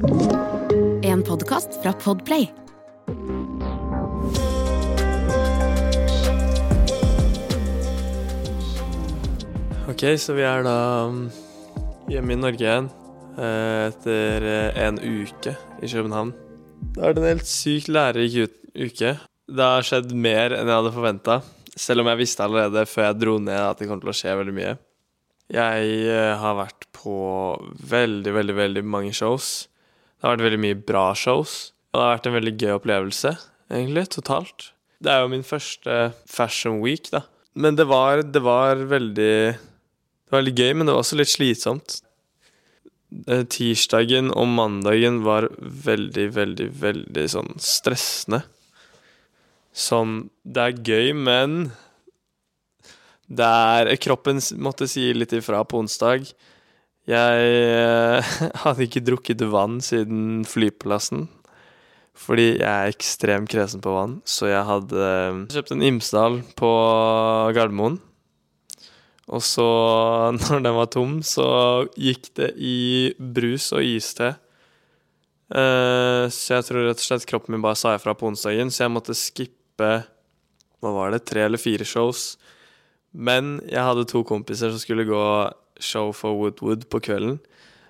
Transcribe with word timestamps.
En 0.00 1.20
podkast 1.26 1.74
fra 1.82 1.92
Podplay. 1.92 2.46
Ok, 9.90 10.04
så 10.16 10.32
vi 10.38 10.46
er 10.48 10.64
da 10.64 10.76
um, 11.04 11.26
hjemme 12.08 12.32
i 12.32 12.38
Norge 12.40 12.64
igjen 12.64 12.88
eh, 13.36 13.90
etter 13.90 14.46
eh, 14.48 14.80
en 14.86 14.96
uke 14.96 15.52
i 15.52 15.90
København. 15.92 16.32
Det 16.80 17.02
har 17.02 17.12
vært 17.12 17.20
en 17.20 17.30
helt 17.34 17.50
sykt 17.50 17.92
lærerik 17.92 18.56
uke. 18.72 19.16
Det 19.20 19.72
har 19.74 19.84
skjedd 19.84 20.14
mer 20.16 20.56
enn 20.56 20.64
jeg 20.64 20.78
hadde 20.78 20.94
forventa, 20.96 21.42
selv 21.76 22.06
om 22.06 22.08
jeg 22.14 22.22
visste 22.22 22.46
allerede 22.46 22.88
før 22.88 23.10
jeg 23.10 23.20
dro 23.20 23.36
ned 23.36 23.66
at 23.66 23.82
det 23.82 23.90
kom 23.90 24.00
til 24.00 24.14
å 24.14 24.16
skje 24.16 24.38
veldig 24.40 24.56
mye. 24.62 24.78
Jeg 25.50 25.92
eh, 26.06 26.38
har 26.40 26.56
vært 26.56 26.88
på 26.96 27.18
veldig, 27.90 28.32
veldig, 28.38 28.56
veldig 28.64 28.86
mange 28.86 29.12
shows. 29.12 29.66
Det 30.20 30.28
har 30.28 30.36
vært 30.36 30.46
veldig 30.50 30.60
mye 30.60 30.76
bra 30.84 31.06
shows. 31.16 31.72
Og 31.90 31.98
det 31.98 32.04
har 32.04 32.12
vært 32.18 32.28
en 32.28 32.36
veldig 32.36 32.52
gøy 32.60 32.74
opplevelse, 32.76 33.32
egentlig, 33.72 34.04
totalt. 34.12 34.70
Det 35.00 35.10
er 35.10 35.24
jo 35.24 35.32
min 35.32 35.46
første 35.46 35.96
Fashion 36.28 36.82
Week, 36.84 37.08
da. 37.10 37.24
Men 37.56 37.74
det 37.78 37.88
var, 37.88 38.20
det 38.22 38.42
var 38.44 38.84
veldig 38.90 39.34
det 40.30 40.36
var 40.36 40.44
veldig 40.44 40.58
gøy, 40.60 40.72
men 40.76 40.86
det 40.86 40.92
var 40.94 41.02
også 41.02 41.16
litt 41.18 41.32
slitsomt. 41.32 41.96
Eh, 43.26 43.42
Tirsdagen 43.50 44.28
og 44.30 44.46
mandagen 44.46 45.24
var 45.24 45.48
veldig, 45.58 46.28
veldig, 46.36 46.68
veldig 46.84 47.24
sånn 47.32 47.56
stressende. 47.58 48.44
Sånn 49.74 50.28
Det 50.44 50.62
er 50.62 50.78
gøy, 50.86 51.12
men 51.16 51.72
det 53.26 53.46
er 53.46 53.90
Kroppen 54.02 54.38
måtte 54.58 54.86
si 54.90 55.08
litt 55.14 55.34
ifra 55.34 55.64
på 55.64 55.82
onsdag. 55.82 56.30
Jeg 57.08 57.52
eh, 57.64 58.32
hadde 58.64 58.86
ikke 58.86 59.04
drukket 59.04 59.44
vann 59.52 59.78
siden 59.84 60.42
flyplassen. 60.48 61.28
Fordi 62.20 62.58
jeg 62.58 62.68
er 62.68 62.92
ekstremt 62.92 63.48
kresen 63.48 63.80
på 63.80 63.94
vann, 63.94 64.18
så 64.28 64.50
jeg 64.50 64.66
hadde 64.68 65.08
eh, 65.08 65.40
kjøpt 65.54 65.72
en 65.72 65.84
Imsdal 65.86 66.40
på 66.58 66.70
Gardermoen. 67.56 67.96
Og 69.30 69.42
så, 69.46 69.64
når 70.40 70.64
den 70.66 70.76
var 70.76 70.90
tom, 70.92 71.18
så 71.24 71.48
gikk 71.96 72.32
det 72.36 72.52
i 72.58 73.14
brus 73.16 73.70
og 73.76 73.86
iste. 73.86 74.34
Eh, 75.50 76.24
så 76.28 76.58
jeg 76.58 76.68
tror 76.68 76.90
rett 76.90 77.00
og 77.00 77.06
slett 77.08 77.28
kroppen 77.30 77.56
min 77.56 77.64
bare 77.64 77.78
sa 77.78 77.96
ifra 77.96 78.14
på 78.14 78.28
onsdagen, 78.28 78.70
så 78.70 78.84
jeg 78.84 78.94
måtte 78.94 79.16
skippe 79.18 79.90
Hva 80.80 80.90
var 80.94 81.10
det? 81.12 81.24
Tre 81.28 81.42
eller 81.44 81.60
fire 81.60 81.84
shows. 81.88 82.34
Men 83.12 83.58
jeg 83.68 83.82
hadde 83.84 84.06
to 84.08 84.22
kompiser 84.24 84.70
som 84.72 84.80
skulle 84.80 85.08
gå 85.08 85.24
show 85.84 86.12
for 86.16 86.36
Woodwood 86.38 86.86
på 86.92 87.02
kvelden. 87.04 87.38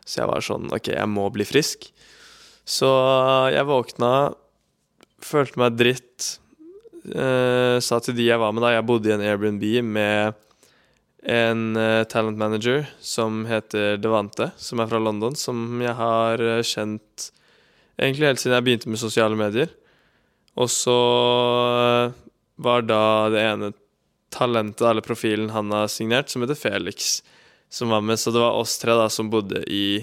Så 0.07 0.23
jeg 0.23 0.31
var 0.31 0.45
sånn 0.45 0.71
OK, 0.75 0.93
jeg 0.95 1.11
må 1.11 1.29
bli 1.35 1.47
frisk. 1.49 1.91
Så 2.69 2.91
jeg 3.53 3.67
våkna, 3.69 4.13
følte 5.25 5.61
meg 5.61 5.79
dritt. 5.79 6.37
Eh, 7.01 7.77
sa 7.83 7.99
til 8.05 8.17
de 8.19 8.27
jeg 8.29 8.41
var 8.41 8.53
med 8.53 8.61
da 8.61 8.75
Jeg 8.75 8.85
bodde 8.85 9.09
i 9.09 9.15
en 9.15 9.23
Airbnb 9.25 9.63
med 9.89 10.37
en 11.23 11.77
eh, 11.77 12.05
talent 12.05 12.39
manager 12.39 12.87
som 13.01 13.45
heter 13.49 13.97
Devante, 14.01 14.51
som 14.57 14.81
er 14.81 14.89
fra 14.89 15.01
London, 15.01 15.37
som 15.37 15.81
jeg 15.83 15.97
har 15.97 16.41
eh, 16.45 16.63
kjent 16.65 17.31
egentlig 18.01 18.31
helt 18.31 18.43
siden 18.43 18.57
jeg 18.57 18.67
begynte 18.69 18.93
med 18.93 19.03
sosiale 19.03 19.37
medier. 19.37 19.73
Og 20.61 20.71
så 20.73 20.97
eh, 21.81 22.17
var 22.61 22.87
da 22.89 23.03
det 23.33 23.45
ene 23.45 23.73
talentet, 24.31 24.87
eller 24.87 25.05
profilen 25.05 25.51
han 25.55 25.73
har 25.75 25.91
signert, 25.93 26.31
som 26.31 26.45
heter 26.45 26.59
Felix, 26.59 27.21
som 27.71 27.93
var 27.95 28.03
med. 28.05 28.19
Så 28.19 28.33
det 28.35 28.43
var 28.43 28.59
oss 28.59 28.77
tre 28.83 28.97
da 28.99 29.09
som 29.13 29.31
bodde 29.33 29.63
i 29.71 30.03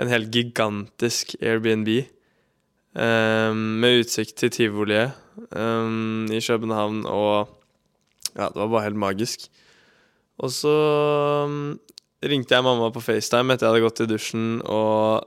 en 0.00 0.10
helt 0.12 0.32
gigantisk 0.32 1.36
Airbnb 1.40 1.88
um, 2.96 3.60
med 3.80 4.02
utsikt 4.02 4.36
til 4.40 4.52
tivoliet 4.52 5.16
um, 5.52 6.26
i 6.32 6.40
København, 6.40 7.04
og 7.08 7.48
ja, 8.36 8.48
det 8.48 8.60
var 8.60 8.72
bare 8.72 8.88
helt 8.88 9.00
magisk. 9.00 9.48
Og 10.38 10.52
så 10.52 10.74
um, 11.46 11.78
ringte 12.24 12.56
jeg 12.56 12.64
mamma 12.64 12.90
på 12.92 13.04
FaceTime 13.04 13.54
etter 13.54 13.68
jeg 13.68 13.74
hadde 13.74 13.86
gått 13.86 14.04
i 14.04 14.10
dusjen 14.10 14.50
og 14.64 15.24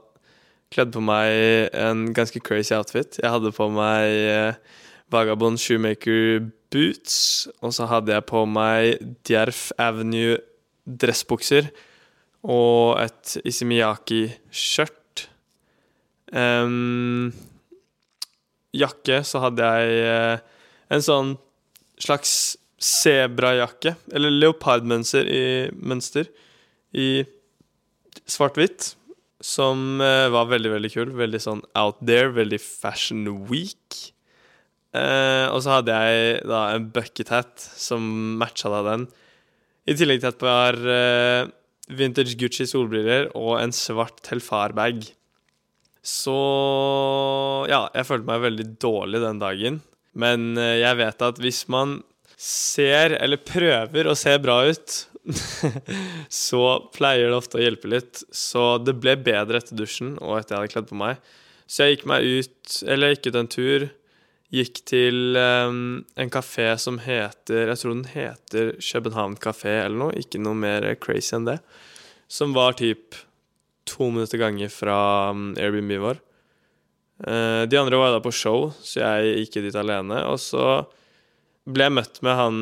kledd 0.70 0.92
på 0.94 1.02
meg 1.02 1.74
en 1.74 2.12
ganske 2.14 2.42
crazy 2.46 2.76
outfit. 2.76 3.18
Jeg 3.18 3.32
hadde 3.32 3.50
på 3.54 3.66
meg 3.74 4.14
uh, 4.30 4.78
Vagabond 5.10 5.58
Shoemaker 5.58 6.46
boots, 6.70 7.48
og 7.58 7.74
så 7.74 7.88
hadde 7.90 8.14
jeg 8.14 8.28
på 8.30 8.44
meg 8.46 9.00
Djerf 9.26 9.72
Avenue 9.82 10.38
dressbukser 10.84 11.70
og 12.46 13.00
et 13.02 13.36
Isimiyaki-skjørt. 13.44 15.26
Um, 16.30 17.32
jakke, 18.76 19.20
så 19.26 19.42
hadde 19.44 19.66
jeg 19.66 20.04
eh, 20.06 20.60
en 20.94 21.04
sånn 21.04 21.34
slags 22.00 22.32
sebrajakke, 22.80 23.96
eller 24.14 24.32
leopardmønster 24.32 25.28
i, 25.28 25.42
mønster 25.76 26.30
i 26.96 27.26
svart-hvitt, 28.30 28.94
som 29.44 30.00
eh, 30.04 30.28
var 30.32 30.48
veldig, 30.50 30.72
veldig 30.76 30.92
kul. 30.94 31.12
Veldig 31.18 31.42
sånn 31.42 31.62
out 31.78 32.00
there, 32.04 32.32
veldig 32.36 32.60
fashion 32.62 33.26
week. 33.50 34.12
Eh, 34.96 35.46
og 35.50 35.60
så 35.64 35.78
hadde 35.78 35.96
jeg 35.96 36.40
da 36.50 36.62
en 36.74 36.88
bucket 36.94 37.32
hat 37.32 37.60
som 37.60 38.04
matcha 38.40 38.72
da 38.72 38.82
den. 38.92 39.08
I 39.88 39.96
tillegg 39.96 40.20
til 40.22 40.30
et 40.32 40.40
par 40.40 40.76
uh, 40.76 41.48
vintage 41.96 42.36
Gucci 42.40 42.66
solbriller 42.68 43.30
og 43.38 43.56
en 43.60 43.72
svart 43.74 44.20
Telfar-bag. 44.26 45.06
Så 46.00 46.36
ja, 47.68 47.86
jeg 47.96 48.08
følte 48.08 48.28
meg 48.28 48.44
veldig 48.44 48.68
dårlig 48.80 49.22
den 49.24 49.40
dagen. 49.42 49.80
Men 50.18 50.52
uh, 50.58 50.76
jeg 50.80 51.00
vet 51.00 51.26
at 51.30 51.40
hvis 51.42 51.64
man 51.72 52.00
ser, 52.40 53.16
eller 53.20 53.40
prøver 53.44 54.08
å 54.08 54.16
se 54.16 54.32
bra 54.40 54.62
ut, 54.68 54.96
så 56.46 56.64
pleier 56.94 57.28
det 57.28 57.36
ofte 57.36 57.60
å 57.60 57.64
hjelpe 57.64 57.90
litt. 57.92 58.22
Så 58.32 58.78
det 58.84 58.96
ble 59.00 59.16
bedre 59.20 59.60
etter 59.60 59.76
dusjen 59.78 60.16
og 60.18 60.38
etter 60.38 60.56
jeg 60.56 60.62
hadde 60.62 60.74
kledd 60.74 60.90
på 60.90 61.00
meg. 61.00 61.20
Så 61.70 61.86
jeg 61.86 61.98
gikk 61.98 62.08
meg 62.10 62.26
ut, 62.26 62.76
eller 62.82 63.10
jeg 63.10 63.18
gikk 63.18 63.30
ut 63.30 63.40
en 63.40 63.50
tur. 63.56 63.88
Gikk 64.50 64.80
til 64.90 65.38
um, 65.38 66.00
en 66.18 66.30
kafé 66.32 66.72
som 66.82 66.96
heter 66.98 67.68
Jeg 67.70 67.78
tror 67.78 67.92
den 67.94 68.08
heter 68.10 68.72
København 68.82 69.36
kafé 69.38 69.76
eller 69.84 69.98
noe. 70.00 70.16
Ikke 70.18 70.40
noe 70.42 70.58
mer 70.58 70.88
crazy 70.98 71.36
enn 71.38 71.46
det. 71.46 71.60
Som 72.30 72.56
var 72.56 72.74
typ 72.80 73.14
to 73.86 74.10
minutter 74.10 74.40
ganger 74.42 74.72
fra 74.74 74.98
um, 75.30 75.52
Airbnb 75.58 75.94
vår. 76.02 76.18
Uh, 77.22 77.62
de 77.70 77.78
andre 77.78 78.00
var 78.00 78.14
da 78.16 78.22
på 78.24 78.32
show, 78.34 78.72
så 78.82 79.04
jeg 79.04 79.44
gikk 79.44 79.60
dit 79.68 79.78
alene. 79.78 80.24
Og 80.26 80.40
så 80.42 80.82
ble 81.70 81.86
jeg 81.86 81.94
møtt 82.00 82.20
med 82.26 82.38
han, 82.40 82.60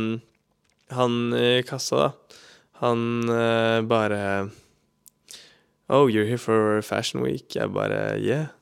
han 0.93 1.19
i 1.38 1.50
kassa, 1.69 2.09
da. 2.09 2.38
Han 2.84 3.00
uh, 3.32 3.81
bare 3.88 4.50
Oh, 5.88 6.04
you're 6.06 6.28
here 6.28 6.37
for 6.37 6.82
Fashion 6.82 7.22
Week. 7.25 7.56
Jeg 7.56 7.72
bare 7.72 8.21
Yeah. 8.21 8.53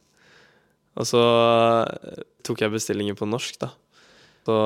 Og 0.96 1.08
så 1.08 1.22
eh, 1.22 2.22
tok 2.46 2.62
jeg 2.64 2.72
bestillinger 2.72 3.16
på 3.18 3.28
norsk, 3.28 3.58
da. 3.62 3.72
Så 4.46 4.56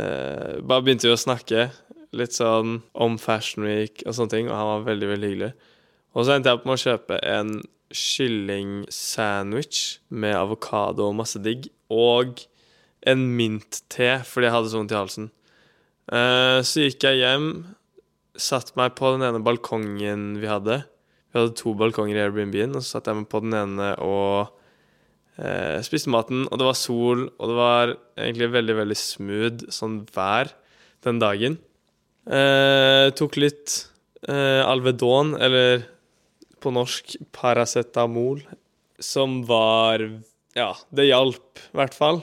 eh, 0.00 0.60
bare 0.64 0.82
begynte 0.84 1.08
vi 1.08 1.14
å 1.14 1.20
snakke 1.20 1.68
litt 2.14 2.34
sånn 2.36 2.78
om 2.94 3.18
Fashion 3.20 3.66
Week 3.66 4.02
og 4.06 4.16
sånne 4.16 4.32
ting, 4.32 4.46
og 4.48 4.56
han 4.56 4.70
var 4.70 4.88
veldig, 4.88 5.08
veldig 5.12 5.30
hyggelig. 5.32 5.52
Og 6.14 6.20
så 6.24 6.30
endte 6.34 6.50
jeg 6.50 6.58
opp 6.58 6.66
med 6.68 6.76
å 6.76 6.84
kjøpe 6.84 7.16
en 7.26 7.50
kyllingsandwich 7.94 9.78
med 10.10 10.34
avokado 10.38 11.08
og 11.08 11.18
masse 11.20 11.38
digg, 11.42 11.68
og 11.92 12.42
en 13.04 13.22
mintte 13.36 14.22
fordi 14.24 14.46
jeg 14.48 14.54
hadde 14.54 14.70
så 14.72 14.78
vondt 14.80 14.94
i 14.94 14.98
halsen. 14.98 15.26
Eh, 16.12 16.60
så 16.66 16.76
gikk 16.86 17.04
jeg 17.06 17.20
hjem, 17.22 17.48
satt 18.34 18.72
meg 18.78 18.96
på 18.98 19.14
den 19.14 19.26
ene 19.28 19.44
balkongen 19.44 20.22
vi 20.40 20.48
hadde. 20.50 20.76
Vi 21.30 21.38
hadde 21.38 21.58
to 21.58 21.74
balkonger 21.78 22.16
i 22.18 22.24
Airbnb-en, 22.24 22.74
og 22.78 22.82
så 22.82 22.88
satt 22.96 23.06
jeg 23.10 23.20
meg 23.20 23.28
på 23.30 23.42
den 23.44 23.54
ene 23.58 23.88
og 24.02 24.54
eh, 25.38 25.78
spiste 25.86 26.12
maten. 26.12 26.44
Og 26.50 26.60
det 26.60 26.68
var 26.68 26.78
sol, 26.78 27.26
og 27.38 27.50
det 27.50 27.56
var 27.58 27.94
egentlig 28.16 28.50
veldig, 28.54 28.76
veldig 28.82 28.98
smooth 28.98 29.64
sånn 29.74 30.02
vær 30.14 30.52
den 31.06 31.20
dagen. 31.22 31.58
Eh, 32.24 33.10
tok 33.18 33.36
litt 33.40 33.74
eh, 34.28 34.62
Alvedon, 34.64 35.34
eller 35.36 35.84
på 36.64 36.72
norsk 36.72 37.18
paracetamol, 37.36 38.40
som 39.02 39.42
var 39.48 40.06
Ja, 40.54 40.70
det 40.94 41.08
hjalp, 41.10 41.58
i 41.58 41.76
hvert 41.80 41.96
fall. 41.98 42.22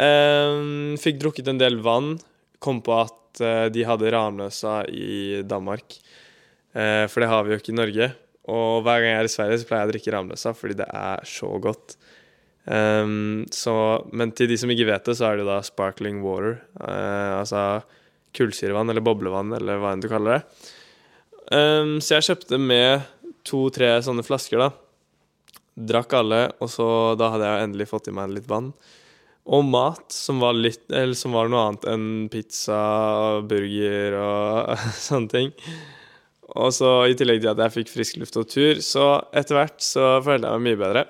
Eh, 0.00 0.96
fikk 1.02 1.20
drukket 1.20 1.50
en 1.50 1.60
del 1.60 1.80
vann. 1.84 2.14
Kom 2.62 2.80
på 2.84 2.94
at 2.94 3.42
eh, 3.42 3.66
de 3.72 3.84
hadde 3.88 4.12
Ramløsa 4.14 4.84
i 4.88 5.42
Danmark. 5.44 5.98
Eh, 6.72 7.04
for 7.10 7.20
det 7.20 7.30
har 7.30 7.44
vi 7.44 7.54
jo 7.54 7.60
ikke 7.60 7.74
i 7.74 7.80
Norge. 7.80 8.10
Og 8.50 8.80
hver 8.86 9.02
gang 9.02 9.12
jeg 9.12 9.20
er 9.20 9.28
i 9.28 9.34
Sverige, 9.34 9.60
så 9.60 9.68
pleier 9.68 9.82
jeg 9.82 9.90
å 9.90 9.92
drikke 9.94 10.14
Ramløsa 10.14 10.54
fordi 10.56 10.78
det 10.80 10.88
er 10.88 11.28
så 11.28 11.50
godt. 11.62 11.98
Ehm, 12.70 13.46
så, 13.50 13.74
men 14.14 14.30
til 14.36 14.50
de 14.50 14.58
som 14.60 14.70
ikke 14.70 14.88
vet 14.90 15.08
det, 15.08 15.16
så 15.18 15.30
er 15.30 15.40
det 15.40 15.48
da 15.48 15.58
sparkling 15.66 16.20
water. 16.24 16.60
Uh, 16.78 17.40
altså 17.40 17.64
kullsyrevann 18.36 18.92
eller 18.92 19.04
boblevann, 19.04 19.50
eller 19.56 19.80
hva 19.82 19.94
enn 19.94 20.04
du 20.04 20.10
kaller 20.10 20.38
det. 20.38 20.70
Um, 21.50 21.96
så 21.98 22.16
jeg 22.18 22.28
kjøpte 22.28 22.60
med 22.62 23.08
to-tre 23.46 23.96
sånne 24.06 24.22
flasker, 24.26 24.62
da. 24.62 24.70
Drakk 25.90 26.14
alle, 26.20 26.44
og 26.62 26.70
så 26.70 26.86
da 27.18 27.32
hadde 27.34 27.48
jeg 27.48 27.66
endelig 27.66 27.90
fått 27.90 28.10
i 28.10 28.14
meg 28.14 28.34
litt 28.36 28.50
vann. 28.50 28.70
Og 29.50 29.64
mat, 29.66 30.04
som 30.14 30.38
var, 30.42 30.54
litt, 30.54 30.84
eller 30.92 31.16
som 31.18 31.34
var 31.34 31.50
noe 31.50 31.64
annet 31.66 31.88
enn 31.90 32.06
pizza, 32.30 32.78
og 33.24 33.48
burger 33.50 34.14
og 34.20 34.76
sånne 35.08 35.32
ting. 35.32 35.50
Og 36.60 36.70
så 36.74 36.92
i 37.06 37.16
tillegg 37.18 37.42
til 37.42 37.50
at 37.50 37.62
jeg 37.64 37.74
fikk 37.80 37.92
frisk 37.96 38.22
luft 38.22 38.38
og 38.38 38.46
tur, 38.50 38.78
så 38.84 39.10
etter 39.34 39.58
hvert 39.58 39.82
så 39.82 40.16
følte 40.22 40.46
jeg 40.46 40.60
meg 40.60 40.68
mye 40.68 40.82
bedre. 40.84 41.04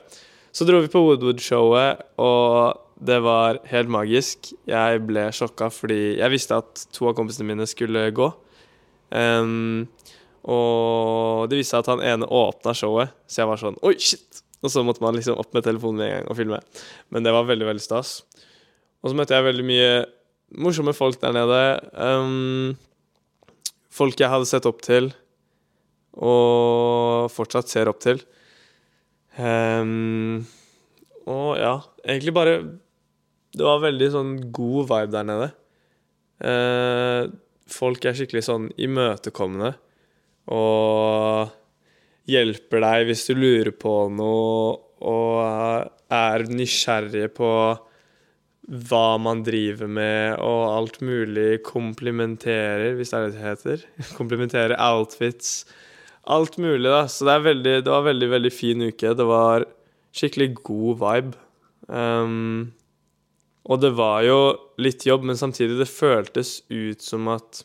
Så 0.53 0.67
dro 0.67 0.81
vi 0.83 0.91
på 0.91 1.03
Woodwood-showet, 1.05 2.01
og 2.19 2.81
det 3.01 3.21
var 3.25 3.61
helt 3.71 3.91
magisk. 3.93 4.51
Jeg 4.69 5.03
ble 5.07 5.29
sjokka 5.35 5.71
fordi 5.73 6.19
jeg 6.19 6.33
visste 6.33 6.59
at 6.59 6.87
to 6.95 7.09
av 7.11 7.17
kompisene 7.19 7.49
mine 7.53 7.69
skulle 7.71 8.09
gå. 8.15 8.29
Um, 9.11 9.87
og 10.51 11.51
det 11.51 11.61
viste 11.61 11.75
seg 11.77 11.85
at 11.85 11.91
han 11.93 12.05
ene 12.05 12.29
åpna 12.29 12.75
showet, 12.77 13.15
så 13.29 13.43
jeg 13.43 13.51
var 13.51 13.61
sånn 13.61 13.79
Oi, 13.87 13.97
shit! 14.01 14.43
Og 14.61 14.73
så 14.73 14.83
måtte 14.85 15.01
man 15.01 15.17
liksom 15.17 15.39
opp 15.41 15.55
med 15.57 15.65
telefonen 15.65 16.03
med 16.03 16.07
en 16.07 16.17
gang 16.19 16.27
og 16.29 16.37
filme. 16.37 16.59
Men 17.09 17.25
det 17.25 17.33
var 17.33 17.47
veldig, 17.49 17.67
veldig 17.71 17.85
stas. 17.85 18.19
Og 19.01 19.09
så 19.13 19.17
møtte 19.17 19.33
jeg 19.33 19.47
veldig 19.47 19.65
mye 19.65 19.93
morsomme 20.61 20.93
folk 20.97 21.17
der 21.23 21.33
nede. 21.33 21.61
Um, 21.97 22.75
folk 23.89 24.21
jeg 24.21 24.29
hadde 24.33 24.51
sett 24.51 24.69
opp 24.69 24.83
til, 24.85 25.09
og 26.21 27.31
fortsatt 27.33 27.73
ser 27.73 27.89
opp 27.89 28.03
til. 28.05 28.21
Um, 29.39 30.47
og 31.31 31.55
ja, 31.61 31.77
egentlig 32.03 32.33
bare 32.35 32.55
Det 33.55 33.63
var 33.63 33.79
veldig 33.85 34.09
sånn 34.11 34.33
god 34.51 34.89
vibe 34.91 35.13
der 35.15 35.29
nede. 35.29 35.49
Uh, 36.41 37.31
folk 37.71 38.05
er 38.07 38.17
skikkelig 38.19 38.45
sånn 38.47 38.69
imøtekommende 38.81 39.75
og 40.51 41.51
hjelper 42.31 42.83
deg 42.83 43.07
hvis 43.11 43.27
du 43.29 43.35
lurer 43.37 43.73
på 43.77 43.95
noe, 44.15 44.79
og 45.01 45.91
er 46.11 46.45
nysgjerrige 46.51 47.31
på 47.37 47.51
hva 48.91 49.07
man 49.19 49.43
driver 49.43 49.91
med, 49.91 50.37
og 50.45 50.63
alt 50.71 51.01
mulig. 51.03 51.63
Komplimenterer, 51.67 52.95
hvis 52.99 53.11
det 53.11 53.19
er 53.19 53.25
det 53.25 53.35
det 53.35 53.47
heter. 53.47 53.87
Komplimenterer 54.19 54.77
outfits. 54.79 55.65
Alt 56.31 56.59
mulig, 56.63 56.87
da. 56.87 57.05
Så 57.11 57.27
det, 57.27 57.39
veldig, 57.47 57.77
det 57.85 57.91
var 57.91 58.07
veldig, 58.07 58.29
veldig 58.37 58.53
fin 58.55 58.85
uke. 58.87 59.15
Det 59.19 59.27
var 59.27 59.67
skikkelig 60.15 60.53
god 60.63 61.01
vibe. 61.01 61.41
Um, 61.91 62.71
og 63.67 63.83
det 63.83 63.91
var 63.99 64.23
jo 64.25 64.39
litt 64.81 65.05
jobb, 65.07 65.27
men 65.27 65.39
samtidig, 65.39 65.79
det 65.81 65.91
føltes 65.91 66.61
ut 66.71 67.03
som 67.03 67.29
at 67.33 67.65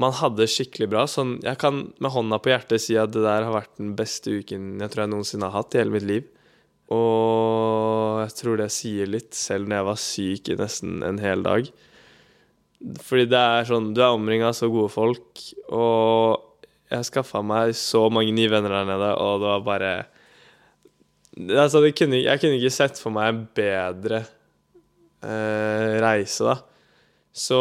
man 0.00 0.14
hadde 0.18 0.48
skikkelig 0.50 0.88
bra. 0.90 1.04
Sånn, 1.10 1.36
jeg 1.44 1.58
kan 1.62 1.84
med 2.02 2.14
hånda 2.14 2.40
på 2.42 2.50
hjertet 2.50 2.82
si 2.82 2.98
at 2.98 3.12
det 3.14 3.22
der 3.24 3.46
har 3.46 3.54
vært 3.54 3.76
den 3.78 3.94
beste 3.98 4.40
uken 4.40 4.82
jeg 4.82 4.90
tror 4.90 5.04
jeg 5.04 5.12
noensinne 5.12 5.50
har 5.50 5.62
hatt 5.62 5.76
i 5.76 5.82
hele 5.82 5.94
mitt 5.94 6.08
liv. 6.08 6.30
Og 6.94 8.24
jeg 8.24 8.34
tror 8.40 8.58
det 8.60 8.70
sier 8.74 9.08
litt, 9.08 9.32
selv 9.38 9.70
når 9.70 9.78
jeg 9.78 9.88
var 9.88 10.00
syk 10.02 10.50
i 10.50 10.58
nesten 10.60 10.98
en 11.06 11.20
hel 11.22 11.46
dag. 11.46 11.70
Fordi 13.06 13.24
det 13.30 13.40
er 13.40 13.68
sånn 13.68 13.94
Du 13.96 14.02
er 14.02 14.12
omringa 14.12 14.50
av 14.50 14.58
så 14.58 14.68
gode 14.68 14.92
folk, 14.92 15.40
og 15.72 16.53
jeg 16.92 17.08
skaffa 17.08 17.40
meg 17.44 17.72
så 17.78 18.06
mange 18.12 18.34
nye 18.36 18.50
venner 18.52 18.72
der 18.78 18.90
nede, 18.92 19.10
og 19.20 19.40
det 19.42 19.50
var 19.52 19.64
bare 19.70 19.94
Altså, 21.34 21.80
kunne, 21.98 22.20
jeg 22.22 22.38
kunne 22.38 22.60
ikke 22.60 22.70
sett 22.70 23.00
for 23.02 23.10
meg 23.10 23.32
en 23.32 23.40
bedre 23.58 24.20
eh, 25.26 25.96
reise, 25.98 26.46
da. 26.46 26.60
Så 27.34 27.58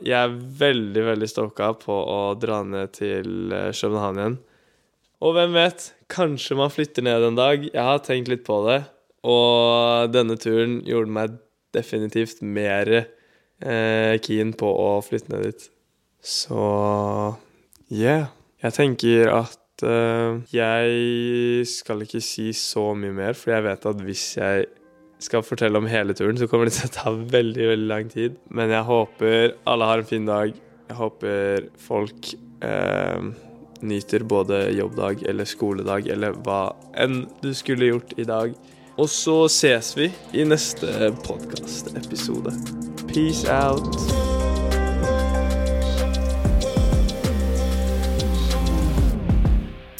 jeg 0.00 0.16
er 0.16 0.38
veldig, 0.62 1.02
veldig 1.10 1.28
stoka 1.28 1.74
på 1.76 1.92
å 1.92 2.16
dra 2.40 2.62
ned 2.64 2.94
til 2.96 3.52
eh, 3.52 3.68
København 3.76 4.22
igjen. 4.22 4.38
Og 5.20 5.36
hvem 5.36 5.52
vet, 5.58 5.90
kanskje 6.08 6.56
man 6.56 6.72
flytter 6.72 7.04
ned 7.04 7.28
en 7.28 7.36
dag. 7.36 7.68
Jeg 7.68 7.84
har 7.90 8.00
tenkt 8.06 8.32
litt 8.32 8.46
på 8.48 8.62
det, 8.70 8.80
og 9.20 10.08
denne 10.14 10.38
turen 10.40 10.80
gjorde 10.88 11.12
meg 11.12 11.36
definitivt 11.76 12.40
mer 12.40 12.88
eh, 12.96 14.16
keen 14.24 14.56
på 14.56 14.72
å 14.80 14.90
flytte 15.04 15.34
ned 15.34 15.44
dit. 15.50 15.68
Så 16.24 16.64
yeah. 17.92 18.30
Jeg 18.62 18.76
tenker 18.76 19.30
at 19.34 19.82
uh, 19.82 20.38
jeg 20.54 21.66
skal 21.66 22.04
ikke 22.04 22.22
si 22.22 22.52
så 22.54 22.92
mye 22.94 23.14
mer, 23.16 23.38
for 23.38 23.56
jeg 23.56 23.66
vet 23.66 23.88
at 23.90 24.04
hvis 24.06 24.26
jeg 24.38 24.68
skal 25.22 25.44
fortelle 25.46 25.78
om 25.78 25.88
hele 25.90 26.14
turen, 26.18 26.38
så 26.38 26.48
kommer 26.50 26.70
det 26.70 26.76
til 26.78 26.90
å 26.90 26.94
ta 26.94 27.14
veldig 27.14 27.68
veldig 27.72 27.90
lang 27.90 28.10
tid. 28.10 28.38
Men 28.54 28.74
jeg 28.74 28.86
håper 28.88 29.56
alle 29.70 29.90
har 29.90 30.02
en 30.02 30.10
fin 30.12 30.28
dag. 30.28 30.54
Jeg 30.88 30.98
håper 30.98 31.66
folk 31.82 32.32
uh, 32.62 33.32
nyter 33.82 34.26
både 34.30 34.64
jobbdag 34.78 35.26
eller 35.30 35.48
skoledag 35.48 36.10
eller 36.14 36.38
hva 36.46 36.64
enn 37.02 37.24
du 37.42 37.50
skulle 37.54 37.90
gjort 37.90 38.14
i 38.18 38.28
dag. 38.28 38.54
Og 39.00 39.08
så 39.08 39.38
ses 39.50 39.94
vi 39.96 40.10
i 40.36 40.44
neste 40.46 41.10
podkastepisode. 41.24 42.54
Peace 43.08 43.48
out. 43.50 44.21